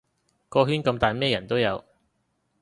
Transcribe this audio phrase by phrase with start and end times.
[0.49, 1.85] 個圈咁大咩人都有